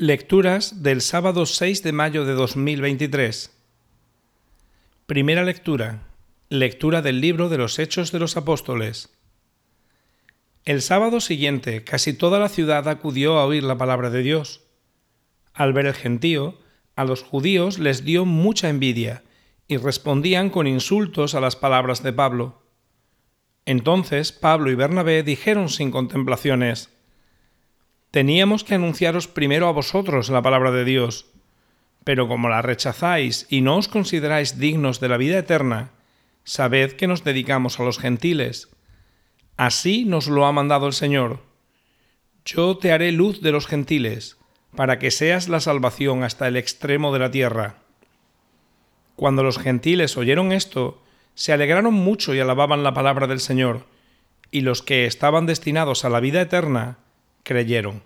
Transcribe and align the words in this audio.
Lecturas 0.00 0.84
del 0.84 1.00
sábado 1.00 1.44
6 1.44 1.82
de 1.82 1.90
mayo 1.90 2.24
de 2.24 2.34
2023. 2.34 3.50
Primera 5.06 5.42
lectura. 5.42 6.04
Lectura 6.48 7.02
del 7.02 7.20
libro 7.20 7.48
de 7.48 7.58
los 7.58 7.80
Hechos 7.80 8.12
de 8.12 8.20
los 8.20 8.36
Apóstoles. 8.36 9.12
El 10.64 10.82
sábado 10.82 11.20
siguiente 11.20 11.82
casi 11.82 12.12
toda 12.12 12.38
la 12.38 12.48
ciudad 12.48 12.86
acudió 12.86 13.40
a 13.40 13.44
oír 13.44 13.64
la 13.64 13.76
palabra 13.76 14.08
de 14.10 14.22
Dios. 14.22 14.60
Al 15.52 15.72
ver 15.72 15.86
el 15.86 15.94
gentío, 15.94 16.60
a 16.94 17.04
los 17.04 17.24
judíos 17.24 17.80
les 17.80 18.04
dio 18.04 18.24
mucha 18.24 18.68
envidia 18.68 19.24
y 19.66 19.78
respondían 19.78 20.50
con 20.50 20.68
insultos 20.68 21.34
a 21.34 21.40
las 21.40 21.56
palabras 21.56 22.04
de 22.04 22.12
Pablo. 22.12 22.62
Entonces 23.66 24.30
Pablo 24.30 24.70
y 24.70 24.76
Bernabé 24.76 25.24
dijeron 25.24 25.68
sin 25.68 25.90
contemplaciones, 25.90 26.88
Teníamos 28.10 28.64
que 28.64 28.74
anunciaros 28.74 29.28
primero 29.28 29.68
a 29.68 29.72
vosotros 29.72 30.30
la 30.30 30.40
palabra 30.40 30.70
de 30.70 30.84
Dios, 30.84 31.26
pero 32.04 32.26
como 32.26 32.48
la 32.48 32.62
rechazáis 32.62 33.46
y 33.50 33.60
no 33.60 33.76
os 33.76 33.88
consideráis 33.88 34.58
dignos 34.58 34.98
de 34.98 35.08
la 35.08 35.18
vida 35.18 35.38
eterna, 35.38 35.90
sabed 36.44 36.92
que 36.92 37.06
nos 37.06 37.22
dedicamos 37.22 37.78
a 37.78 37.82
los 37.82 37.98
gentiles. 37.98 38.70
Así 39.58 40.06
nos 40.06 40.26
lo 40.28 40.46
ha 40.46 40.52
mandado 40.52 40.86
el 40.86 40.94
Señor. 40.94 41.40
Yo 42.46 42.78
te 42.78 42.92
haré 42.92 43.12
luz 43.12 43.42
de 43.42 43.52
los 43.52 43.66
gentiles, 43.66 44.38
para 44.74 44.98
que 44.98 45.10
seas 45.10 45.48
la 45.50 45.60
salvación 45.60 46.22
hasta 46.22 46.48
el 46.48 46.56
extremo 46.56 47.12
de 47.12 47.18
la 47.18 47.30
tierra. 47.30 47.76
Cuando 49.16 49.42
los 49.42 49.58
gentiles 49.58 50.16
oyeron 50.16 50.52
esto, 50.52 51.02
se 51.34 51.52
alegraron 51.52 51.92
mucho 51.92 52.34
y 52.34 52.40
alababan 52.40 52.82
la 52.82 52.94
palabra 52.94 53.26
del 53.26 53.40
Señor, 53.40 53.84
y 54.50 54.62
los 54.62 54.80
que 54.80 55.04
estaban 55.04 55.44
destinados 55.44 56.06
a 56.06 56.08
la 56.08 56.20
vida 56.20 56.40
eterna, 56.40 56.98
creyeron. 57.48 58.02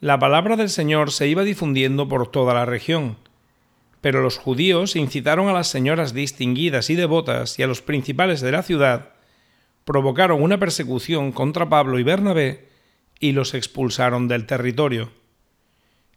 La 0.00 0.18
palabra 0.18 0.56
del 0.56 0.68
Señor 0.68 1.12
se 1.12 1.28
iba 1.28 1.44
difundiendo 1.44 2.08
por 2.08 2.28
toda 2.28 2.52
la 2.52 2.66
región, 2.66 3.18
pero 4.00 4.20
los 4.20 4.36
judíos 4.36 4.96
incitaron 4.96 5.48
a 5.48 5.52
las 5.52 5.68
señoras 5.68 6.12
distinguidas 6.12 6.90
y 6.90 6.96
devotas 6.96 7.56
y 7.56 7.62
a 7.62 7.68
los 7.68 7.80
principales 7.80 8.40
de 8.40 8.50
la 8.50 8.64
ciudad, 8.64 9.10
provocaron 9.84 10.42
una 10.42 10.58
persecución 10.58 11.30
contra 11.30 11.68
Pablo 11.68 12.00
y 12.00 12.02
Bernabé 12.02 12.68
y 13.20 13.30
los 13.30 13.54
expulsaron 13.54 14.26
del 14.26 14.46
territorio. 14.46 15.12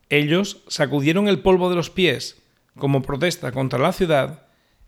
Ellos 0.09 0.63
sacudieron 0.67 1.27
el 1.27 1.41
polvo 1.41 1.69
de 1.69 1.75
los 1.75 1.91
pies 1.91 2.41
como 2.75 3.03
protesta 3.03 3.51
contra 3.51 3.77
la 3.77 3.93
ciudad 3.93 4.47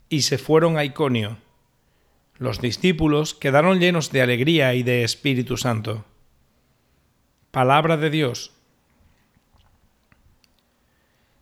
y 0.10 0.24
se 0.24 0.40
fueron 0.40 0.78
a 0.78 0.86
Iconio. 0.86 1.38
Los 2.40 2.62
discípulos 2.62 3.36
quedaron 3.36 3.80
llenos 3.80 4.12
de 4.12 4.24
alegría 4.24 4.74
y 4.74 4.82
de 4.82 5.04
Espíritu 5.04 5.56
Santo. 5.56 6.06
Palabra 7.54 7.98
de 7.98 8.10
Dios. 8.10 8.52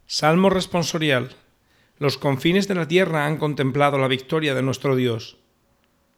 Salmo 0.07 0.49
responsorial. 0.49 1.37
Los 1.99 2.17
confines 2.17 2.67
de 2.67 2.75
la 2.75 2.85
tierra 2.85 3.25
han 3.25 3.37
contemplado 3.37 3.97
la 3.97 4.09
victoria 4.09 4.53
de 4.53 4.61
nuestro 4.61 4.97
Dios. 4.97 5.37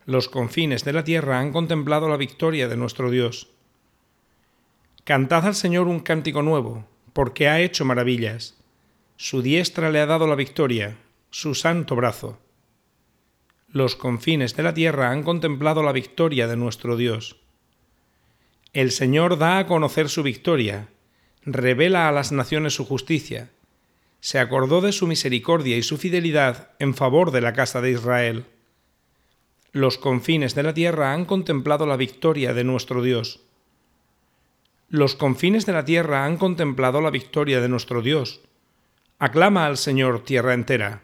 Los 0.08 0.30
confines 0.30 0.84
de 0.84 0.94
la 0.94 1.04
tierra 1.04 1.38
han 1.38 1.52
contemplado 1.52 2.10
la 2.10 2.18
victoria 2.18 2.68
de 2.68 2.76
nuestro 2.76 3.12
Dios. 3.12 3.52
Cantad 5.04 5.46
al 5.46 5.54
Señor 5.54 5.86
un 5.86 6.00
cántico 6.00 6.42
nuevo, 6.42 6.88
porque 7.14 7.48
ha 7.48 7.62
hecho 7.62 7.86
maravillas. 7.86 8.58
Su 9.16 9.44
diestra 9.44 9.92
le 9.92 10.00
ha 10.00 10.08
dado 10.08 10.26
la 10.26 10.34
victoria, 10.34 10.98
su 11.30 11.54
santo 11.54 11.96
brazo. 11.96 12.40
Los 13.68 13.96
confines 13.96 14.56
de 14.56 14.64
la 14.64 14.74
tierra 14.74 15.12
han 15.12 15.22
contemplado 15.22 15.84
la 15.84 15.92
victoria 15.92 16.48
de 16.48 16.58
nuestro 16.58 16.98
Dios. 16.98 17.43
El 18.74 18.90
Señor 18.90 19.38
da 19.38 19.60
a 19.60 19.68
conocer 19.68 20.10
su 20.10 20.24
victoria, 20.24 20.88
revela 21.46 22.10
a 22.10 22.12
las 22.12 22.32
naciones 22.32 22.74
su 22.74 22.86
justicia, 22.86 23.52
se 24.20 24.40
acordó 24.40 24.82
de 24.82 24.92
su 24.92 25.06
misericordia 25.06 25.78
y 25.78 25.84
su 25.84 26.00
fidelidad 26.00 26.72
en 26.80 26.96
favor 26.96 27.30
de 27.30 27.42
la 27.42 27.54
casa 27.54 27.82
de 27.82 27.92
Israel. 27.92 28.46
Los 29.74 30.00
confines 30.00 30.56
de 30.56 30.64
la 30.64 30.74
tierra 30.74 31.14
han 31.14 31.26
contemplado 31.26 31.86
la 31.86 31.98
victoria 31.98 32.56
de 32.56 32.64
nuestro 32.64 33.04
Dios. 33.04 33.42
Los 34.90 35.16
confines 35.16 35.68
de 35.68 35.74
la 35.74 35.86
tierra 35.86 36.26
han 36.26 36.38
contemplado 36.38 37.00
la 37.00 37.12
victoria 37.12 37.62
de 37.62 37.70
nuestro 37.70 38.02
Dios. 38.02 38.42
Aclama 39.20 39.68
al 39.68 39.78
Señor 39.78 40.24
tierra 40.24 40.56
entera. 40.56 41.04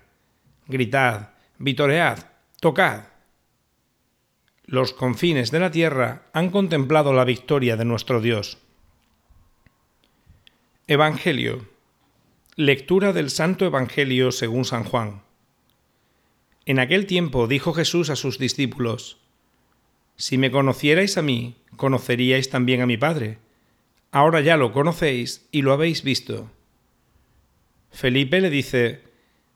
Gritad, 0.68 1.34
vitoread, 1.59 2.18
tocad 2.59 3.19
los 4.69 4.94
confines 4.94 5.50
de 5.50 5.59
la 5.59 5.72
tierra 5.72 6.30
han 6.31 6.52
contemplado 6.52 7.12
la 7.12 7.25
victoria 7.25 7.75
de 7.75 7.85
nuestro 7.85 8.22
Dios. 8.22 8.59
Evangelio. 10.85 11.66
Lectura 12.56 13.12
del 13.12 13.31
Santo 13.31 13.66
Evangelio 13.66 14.31
según 14.31 14.66
San 14.66 14.84
Juan. 14.84 15.24
En 16.68 16.78
aquel 16.78 17.08
tiempo 17.08 17.47
dijo 17.47 17.74
Jesús 17.74 18.12
a 18.12 18.16
sus 18.16 18.38
discípulos, 18.38 19.18
Si 20.18 20.38
me 20.38 20.52
conocierais 20.52 21.18
a 21.18 21.24
mí, 21.24 21.56
conoceríais 21.75 22.52
también 22.52 22.81
a 22.81 22.85
mi 22.85 22.97
Padre. 22.97 23.40
Ahora 24.12 24.40
ya 24.41 24.56
lo 24.56 24.72
conocéis 24.72 25.47
y 25.52 25.63
lo 25.63 25.74
habéis 25.74 26.03
visto. 26.03 26.52
Felipe 27.90 28.40
le 28.40 28.52
dice, 28.52 29.02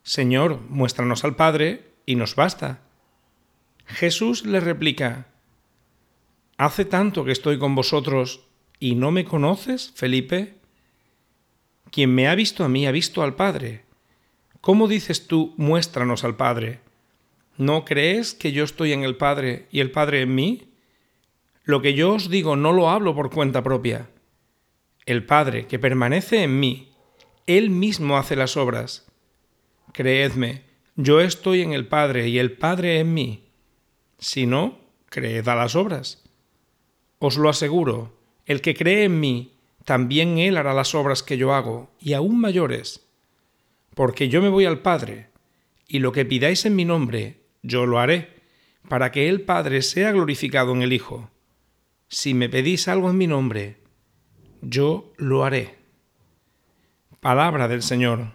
Señor, 0.02 0.60
muéstranos 0.68 1.22
al 1.22 1.36
Padre 1.36 1.84
y 2.04 2.16
nos 2.16 2.34
basta. 2.34 2.83
Jesús 3.86 4.44
le 4.46 4.60
replica, 4.60 5.28
¿Hace 6.56 6.84
tanto 6.84 7.24
que 7.24 7.32
estoy 7.32 7.58
con 7.58 7.74
vosotros 7.74 8.46
y 8.78 8.94
no 8.94 9.10
me 9.10 9.24
conoces, 9.24 9.92
Felipe? 9.96 10.54
Quien 11.90 12.14
me 12.14 12.28
ha 12.28 12.34
visto 12.34 12.64
a 12.64 12.68
mí 12.68 12.86
ha 12.86 12.92
visto 12.92 13.22
al 13.22 13.34
Padre. 13.34 13.84
¿Cómo 14.60 14.88
dices 14.88 15.26
tú, 15.26 15.54
muéstranos 15.56 16.24
al 16.24 16.36
Padre? 16.36 16.80
¿No 17.56 17.84
crees 17.84 18.34
que 18.34 18.52
yo 18.52 18.64
estoy 18.64 18.92
en 18.92 19.04
el 19.04 19.16
Padre 19.16 19.66
y 19.70 19.80
el 19.80 19.90
Padre 19.90 20.22
en 20.22 20.34
mí? 20.34 20.72
Lo 21.64 21.82
que 21.82 21.94
yo 21.94 22.12
os 22.12 22.30
digo 22.30 22.56
no 22.56 22.72
lo 22.72 22.88
hablo 22.88 23.14
por 23.14 23.30
cuenta 23.30 23.62
propia. 23.62 24.10
El 25.06 25.24
Padre, 25.24 25.66
que 25.66 25.78
permanece 25.78 26.42
en 26.42 26.58
mí, 26.58 26.94
Él 27.46 27.70
mismo 27.70 28.16
hace 28.16 28.36
las 28.36 28.56
obras. 28.56 29.06
Creedme, 29.92 30.62
yo 30.96 31.20
estoy 31.20 31.62
en 31.62 31.72
el 31.72 31.86
Padre 31.86 32.28
y 32.28 32.38
el 32.38 32.52
Padre 32.52 33.00
en 33.00 33.12
mí. 33.12 33.43
Si 34.24 34.46
no, 34.46 34.78
creed 35.10 35.46
a 35.48 35.54
las 35.54 35.76
obras. 35.76 36.24
Os 37.18 37.36
lo 37.36 37.50
aseguro, 37.50 38.16
el 38.46 38.62
que 38.62 38.74
cree 38.74 39.04
en 39.04 39.20
mí, 39.20 39.58
también 39.84 40.38
él 40.38 40.56
hará 40.56 40.72
las 40.72 40.94
obras 40.94 41.22
que 41.22 41.36
yo 41.36 41.52
hago, 41.52 41.90
y 42.00 42.14
aún 42.14 42.40
mayores. 42.40 43.06
Porque 43.94 44.30
yo 44.30 44.40
me 44.40 44.48
voy 44.48 44.64
al 44.64 44.80
Padre, 44.80 45.28
y 45.86 45.98
lo 45.98 46.12
que 46.12 46.24
pidáis 46.24 46.64
en 46.64 46.74
mi 46.74 46.86
nombre, 46.86 47.42
yo 47.62 47.84
lo 47.84 47.98
haré, 47.98 48.30
para 48.88 49.12
que 49.12 49.28
el 49.28 49.42
Padre 49.42 49.82
sea 49.82 50.10
glorificado 50.12 50.72
en 50.72 50.80
el 50.80 50.94
Hijo. 50.94 51.28
Si 52.08 52.32
me 52.32 52.48
pedís 52.48 52.88
algo 52.88 53.10
en 53.10 53.18
mi 53.18 53.26
nombre, 53.26 53.76
yo 54.62 55.12
lo 55.18 55.44
haré. 55.44 55.74
Palabra 57.20 57.68
del 57.68 57.82
Señor. 57.82 58.32